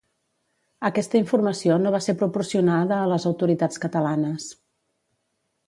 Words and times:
Aquesta 0.87 1.19
informació 1.23 1.75
no 1.83 1.91
va 1.97 1.99
ser 2.05 2.15
proporcionada 2.23 2.97
a 3.03 3.11
les 3.13 3.29
autoritats 3.33 3.85
catalanes. 3.87 4.51